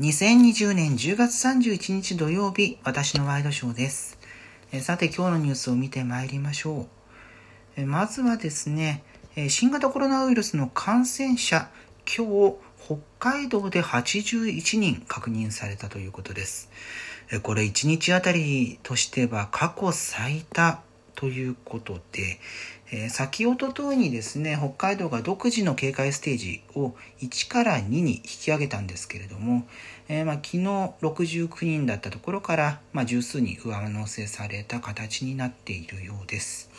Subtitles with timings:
[0.00, 4.16] 2020年10月31日土曜日、私のワイドショーです。
[4.70, 6.86] えさて今日のニュースを見てまいりましょう。
[7.74, 9.02] えまずはですね、
[9.34, 11.68] え新型コロナウイルスの感染者、
[12.06, 16.70] 今日、北海道で81人確認されたということです。
[17.32, 20.80] えこれ1日あたりとしては過去最多
[21.18, 22.38] ということで、
[22.92, 29.66] えー先おととにですね、北海道が独自の警戒ステージを1から2に引き上げたんですけれども、
[30.08, 30.58] えーまあ、昨日
[31.02, 36.70] 69人だったところから、まあ、十数人上乗せされた形になっているようです。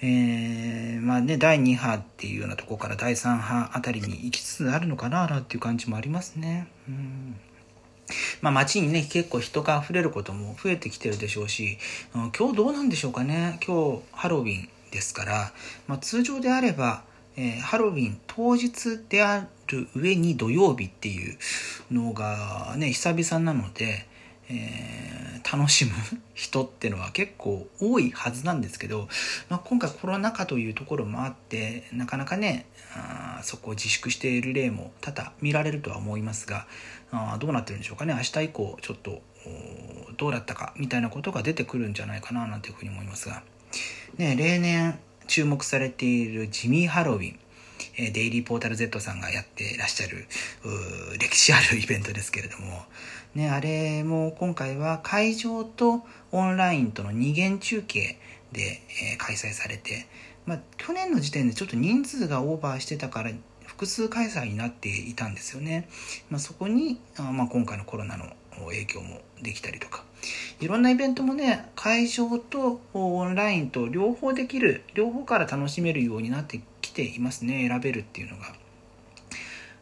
[0.00, 6.68] えーまあね、第2波っていうようなところから第3波あたりに行きつつあるのかななんていう感じもありますね。
[6.88, 7.40] うん
[8.40, 11.78] まあ、街にね結構人が溢れることも増えてきてるでしょうし、
[12.14, 13.58] うん今日どうなんでしょうかね。
[13.66, 15.52] 今日ハロウィンですから、
[15.86, 17.02] まあ、通常であれば、
[17.36, 21.36] えーハロウィン当日である上に土曜日っていう
[21.92, 24.06] のがね久々なので、
[24.50, 25.18] えー
[25.50, 25.92] 楽しむ
[26.34, 29.08] 人ってのは結構多いはずなんですけど、
[29.48, 36.66] まあ、今回コロナ禍というところもあってなかなかねあそこを自粛している例も多々見られるとは思いますが
[37.10, 38.12] あどうなってるんでしょうかね。
[38.14, 39.22] 明日以降ちょっと
[40.18, 43.42] どうだったかみたいなことが出てくるんじゃないかななんていうふうに思いますが、
[44.18, 47.38] ね、例年注目されているジミー・ハロウィン。
[47.96, 50.26] えデイリーポータル Z さんがやってらっしゃる
[51.18, 52.82] 歴史あるイベントですけれども、
[53.34, 58.18] ね、あれも今回は会場とオンラインとの二元中継
[58.52, 58.80] で、
[59.12, 60.06] え開催されて、
[60.46, 63.30] まあ、去年の時点でちょっと人数がオーバーしてたから
[63.66, 65.88] 複数開催になっていたんですよね、
[66.30, 68.24] まあ、そこにあまあ、今回のコロナの
[68.66, 70.04] 影響もできたりとか。
[70.60, 76.60] いろんなイベントもね会場とオンラインと両方できる両方から楽しめるようになって
[76.98, 78.52] ていますね選べるっていうのが。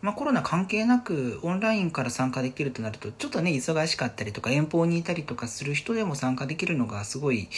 [0.00, 7.48] まあ、コロナ関係なくオンラインから参加できるとなるとちょっとね忙しかったりとか遠方にいたりとかする人でも参加できるのがすごい、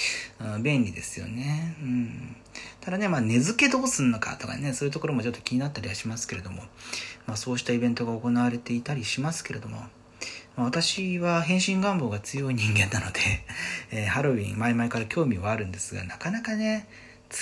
[0.41, 2.37] うん便利ですよね、うん、
[2.83, 6.65] ただね、まあ、根付けどうすんのかとかねそういうところもちょっと気になったりはしますけれども、
[7.27, 9.79] まあ、そうしたイベントが行われていたりしますけれども
[10.57, 13.21] ま私は変身願望が強い人間なので、
[13.91, 16.87] えーハロウィン前々から興味はあるんですがなかなかね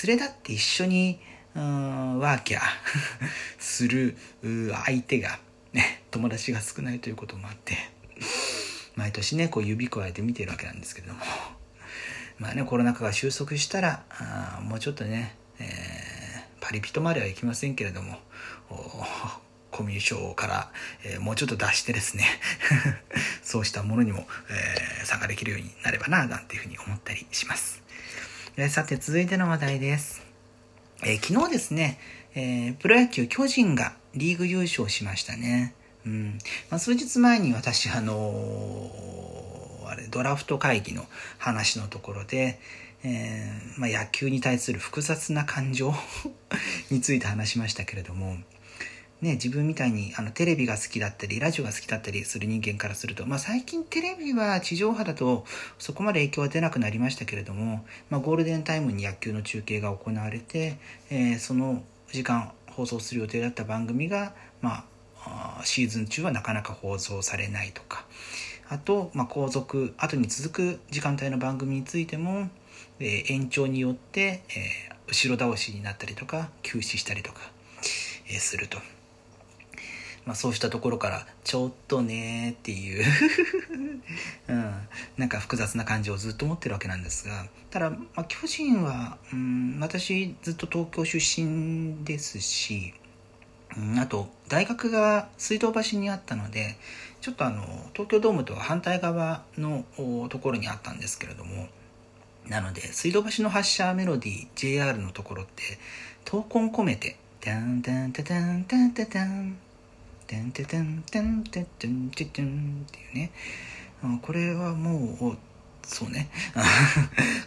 [0.07, 1.19] 連れ立って一緒に
[1.55, 2.63] うーワーキャー。
[3.59, 4.17] する
[4.85, 5.39] 相手が
[5.73, 7.77] ね友達が少ないということもあって
[8.97, 11.21] 毎年ねこう指加えて見てるわけなんですけれども。
[12.39, 16.03] まあねコロナ禍が収束したらあもうちょっとね、えー
[16.61, 18.19] パリピとまではいきませんけれども
[19.73, 20.71] コミュ障から、
[21.03, 22.25] えーもうちょっと出してですね
[23.43, 27.83] そうしたものにも、えー参加できるようになればななんていうふうに思ったりします、
[28.57, 30.32] えさて続いての話題です。
[31.05, 31.99] えー昨日ですね、
[32.35, 35.75] えープロ野球巨人がリーグ優勝しましたね。
[36.07, 36.39] うん
[36.71, 41.05] まあ、数日前に私、あのーあれ、ドラフト会議の
[41.39, 42.59] 話のところで、
[43.05, 45.95] えーまあ、野球に対する複雑な感情
[46.91, 48.37] について話しましたけれども、
[49.23, 55.45] ね、自分みたいにあのテレビが好きだったりラジオが好きだったりする人間からすると、まあ、最近テレビは地上波だと
[55.79, 60.77] そこまで影響は出なくなりましたけれども、まあ、ゴールデンタイムに野球の中継が行われて、
[61.09, 64.85] えーその時間放送する予定だった番組が、ま
[65.25, 68.05] あ、シーズン中はなかなか放送されないとか
[68.69, 72.49] あと、まあ、後続後に続く時間帯の番組についても、
[72.99, 77.41] えー延長によって、えー後ろ倒しになったりとか休止したりとか、
[78.29, 78.79] えすると。
[80.25, 83.05] まあ、そうしたところからちょっとねっていう、
[84.49, 84.75] うん、
[85.17, 92.95] なんか複雑な感じをずっと持ってるわけなんですがただ、まあ、巨人は、うん、私ずっと東京出身ですし、
[93.77, 96.77] うん、あと大学が水道橋にあったので
[97.21, 97.63] ちょっとあの
[97.93, 99.85] 東京ドームとは反対側の
[100.29, 101.69] ところにあったんですけれども
[102.47, 105.79] なので水道橋の発車メロディー JR のところって
[106.25, 109.57] 闘魂込めて「タンタンタタンタンタタン」
[110.33, 113.33] てんててんてんてんてんてんてんっていうね。
[114.23, 115.37] これはもう、
[115.87, 116.31] そうね。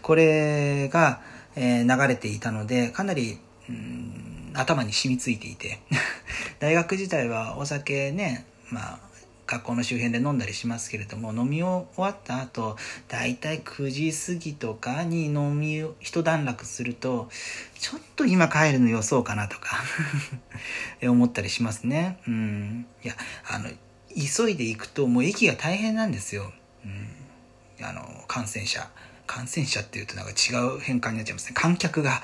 [0.04, 1.20] これが、
[1.56, 5.80] えー、流れていたので、かなり、うん、頭に染みついていて。
[6.60, 9.00] 大学時代はお酒ね、まあ、
[9.47, 12.77] 学校の周辺で飲んだりしますけれども飲み終わった後
[13.07, 17.30] だいたい9時過ぎとかに飲み一段落すると
[17.80, 19.83] ちょっと今帰るの予想かなとか
[21.03, 22.19] 思ったりしますね。
[22.27, 22.86] うん。
[23.03, 23.15] いや
[23.47, 23.69] あの
[24.15, 26.51] 急いで行くともう駅が大変なんですよ、
[26.86, 26.88] う
[27.81, 28.89] ん、あの感染者。
[29.27, 31.53] 感染者っていうとなんか違う変換になっちゃいますね。
[31.56, 32.21] 観客が、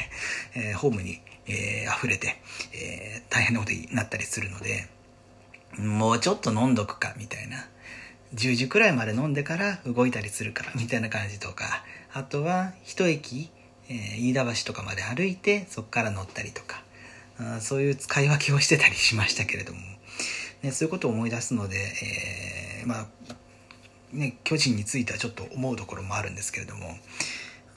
[0.54, 2.40] えーホームに、えー溢れて、
[2.72, 4.88] えー大変なことになったりするので。
[5.76, 7.68] もうちょっと飲んどくかみたいな。
[8.34, 11.84] 10時くらいまで飲んでから動いたりするからみたいな感じとか。
[12.12, 13.50] あとは一駅、
[13.88, 16.82] えー、飯田橋とかまで歩いてそこから乗ったりとか。
[17.40, 19.80] あそういう使い分けをしてたりしましたけれども、
[20.62, 21.76] ね、そういうことを思い出すので、
[22.82, 23.06] えー、まあ
[24.12, 26.96] ね巨人についてはちょっと思うところもあるんですけれども。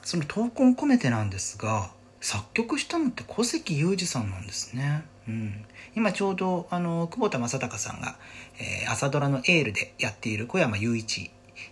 [0.04, 1.90] その闘魂込めてなんですが
[2.22, 5.04] 作曲したのって小関裕二さんなんですね。
[5.28, 5.64] うん、
[5.96, 8.16] 今ちょうどあの久保田正孝さんが、
[8.58, 11.30] えー、朝ドラの「エール」でやっている小山雄一、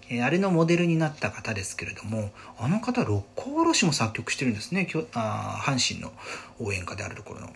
[0.08, 4.88] えー、あれのモデルになった方ですけれどもあの方六甲おろしも作曲してるんですね。
[5.14, 6.12] あ阪神の
[6.58, 7.52] 応援歌であるところの。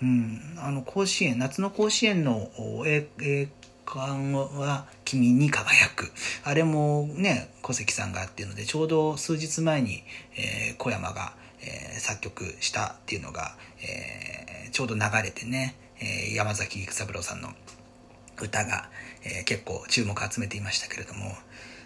[0.00, 2.50] うん、あの甲子園夏の甲子園の
[2.86, 3.48] 栄
[3.84, 6.12] 冠は君に輝く。
[6.44, 10.04] あれもね小関さんがっていうのでちょうど数日前に、
[10.36, 17.48] えー、小山が、えー、作曲したっていうのが、えーちょうど流れてね、えー、山崎育三郎さんの
[18.40, 18.88] 歌が、
[19.24, 21.32] え、結構注目を集めていましたけれども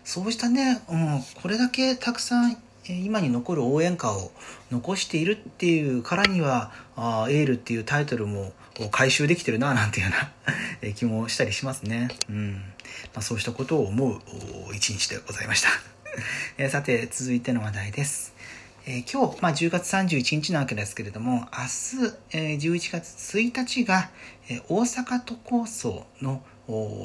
[0.05, 4.33] そうしたね、うん、これだけたくさん今に残る応援歌を
[4.71, 8.53] 残しているっていうからには「あエール」っていうタイトルも
[8.91, 10.13] 回収できてるななんていうよ
[10.83, 12.09] うな 気もしたりしますね。
[12.29, 12.53] うん
[13.15, 14.21] まあ、そうしたことを思う
[14.75, 15.71] 一日でございました。
[16.69, 18.35] さて続いての話題です。
[18.85, 24.11] えー、今日、まあ、10月31日なわけですけれども、明日、えー、11月1日が、
[24.49, 26.43] えー、大阪都構想の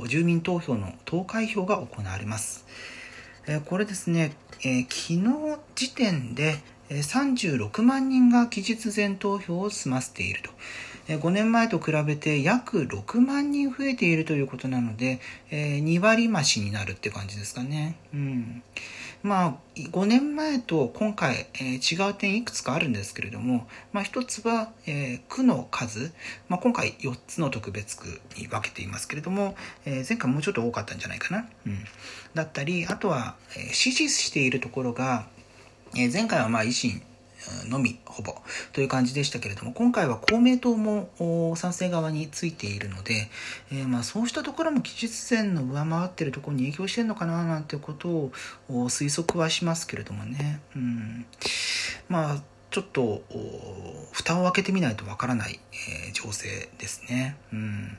[0.07, 2.65] 住民投票の投開票が行われます。
[3.45, 5.21] えー、これですね、え、昨日
[5.75, 10.49] 時点で36万人が期日前投票を済ませていると。
[11.07, 15.19] 5年前と比べて約6万人増えているということなので、
[15.49, 17.95] え2割増しになるって感じですかね。
[18.13, 18.63] うん。
[19.23, 26.13] まあ、5年前と今回、えー、違う点いくつかあるんですけれども、まあ、一つは、えー、区の数、
[26.49, 29.55] まあ、今回4つの特別区に分けていますけれども、
[29.85, 31.47] えー、前回もうちょっと多かったんじゃないかな。
[31.65, 31.79] うん、
[32.35, 35.27] だったり、あとは、えー、支持しているところが、
[35.95, 37.01] え、前回はまあ維新
[37.67, 38.35] のみほぼ
[38.73, 43.29] という感じでしたけれども今回は公明党も賛成側についているので、
[43.71, 48.31] えー、まあそうしたところも期日前の上回ってるところに影響してるのかななんていうことを
[48.69, 51.25] 推測はしますけれどもね、うん、
[52.09, 53.23] まあちょっと
[54.11, 55.59] 蓋を開けてみないとわからない、
[56.07, 57.37] えー、情勢ですね。
[57.51, 57.97] うん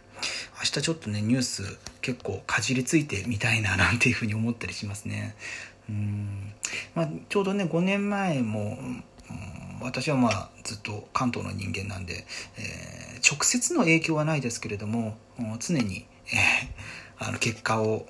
[0.59, 5.35] 明日ちょっとねニュース結構かじりついてみたいな なんていうふうに思ったりしますね。
[5.89, 6.53] うん
[6.95, 8.79] まあ、ちょうどね5年前も
[9.81, 12.25] 私はまあずっと関東の人間なんで、
[12.57, 15.17] えー、直接の影響はないですけれども
[15.61, 18.07] 常に、えー、あの結果を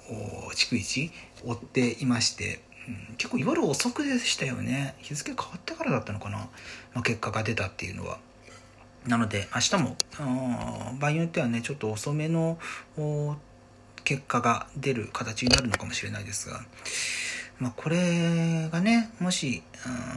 [0.54, 1.10] 逐一
[1.44, 6.48] 追っていまして、うん、結構夜遅くでしたよね日付変わってからだったのかな、ま
[7.00, 8.18] あ、結果が出たっていうのは。
[9.06, 9.96] なので明日も
[10.98, 12.58] 場合によってはねちょっと遅めの
[14.04, 16.60] 結果が出る形になるのかもしれないですが。
[17.60, 18.97] まあ、これがね、
[19.28, 19.62] もし、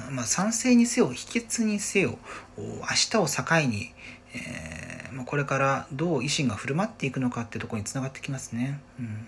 [0.10, 2.18] うんまあ、賛成にせよ、否決にせよ、
[2.58, 2.82] 明
[3.12, 3.92] 日を境に、
[4.34, 8.80] えーまあ、これからどう維新が振る舞っていくのかってところにつながってきますね。
[8.98, 9.28] うん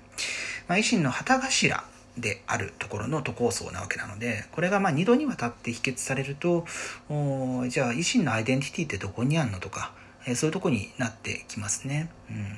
[0.70, 1.84] まあ、維新の旗頭
[2.18, 6.66] であるところの都構想なわけなので、これがまあ2度にわたって否決されると、
[7.10, 9.92] おじゃあ維新のアイデンティティってどこにあるのとか、
[10.26, 12.10] えそういうとこになってきますね。
[12.30, 12.58] うん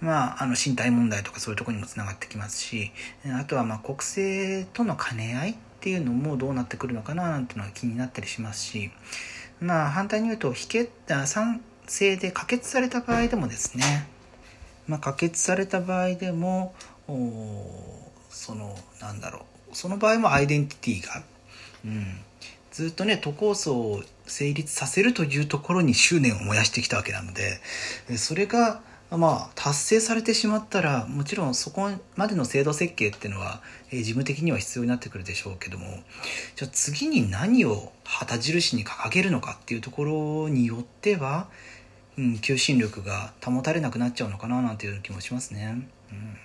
[0.00, 2.92] まあ、あの身体問題とかそういうとこにもつながってきますし
[3.24, 5.54] あとはまあ国政との兼ね合い
[5.86, 8.90] っていうのもどうなってくるのかななんていうのは気になったりしますし
[9.60, 10.90] まあ反対に言うと否決
[11.26, 14.08] 賛成で可決された場合でもですね、
[14.88, 16.74] まあ、可決された場合でも
[17.06, 21.22] そのなんだろうその場合もアイデンティティが、
[21.84, 22.18] うん、
[22.72, 27.60] ずっとね都構想を成立させるというところに執念を燃やしてきたわけなので
[28.16, 35.86] それがまあ達成されてしまったらもちろんそこまでの制度設計っていうのは、えー、事務的には必要になってくるでしょうけども
[36.56, 41.48] じゃあ次に何を旗印に掲げるのかっていうところによっては、
[42.18, 45.88] うん、求心力が保たれなくなっちゃうのかななんていう気もしますね。
[46.10, 46.36] うん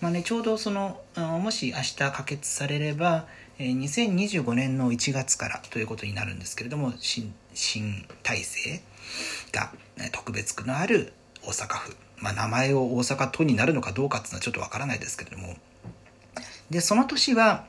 [0.00, 3.26] まあね、ちょうどそのもし明日可決されれば
[3.58, 8.82] 2025年の1月からということになるんですけれども新新体制
[9.52, 9.72] が
[10.12, 11.14] 特別区のある
[11.46, 15.56] 大阪府、まあ、名前を大阪都になるのかどうかっていうのはちょっとわからないですけれども。
[16.70, 17.66] でその年は、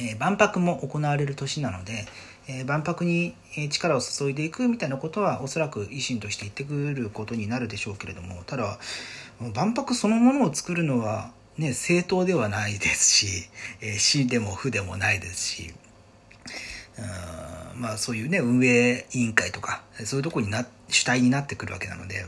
[0.00, 2.06] えー、万博も行われる年なので、
[2.48, 3.34] えー、万博に
[3.70, 8.78] 力を注いでいくみたいなことはおそらく維新として言ってくることになるでしょうけれどもただ
[9.54, 13.48] 万博そのものを作るのはね、政党ではないですし、
[13.80, 15.72] えー、市でも府でもないですし、
[16.98, 22.26] うんまあそういうね、運営委員会とか、そういうとこにな、主体になってくるわけなので、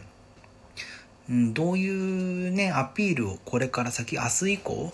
[1.31, 4.93] どういうね、アピールをこれから先、明日以降、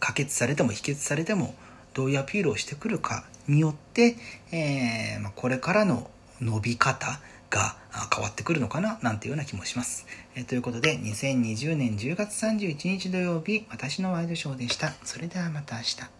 [0.00, 1.54] 可決されても否決されても、
[1.94, 4.16] どういうアピールをしてくるかによって、
[4.52, 7.76] えー、まあ、これからの伸び方が
[8.14, 10.06] 変わってくるのかななんていうような気もします。
[10.34, 14.92] えー、ということで、2020年10月31日土曜日、私のワイドショーでした。
[15.04, 16.19] それではまた明日。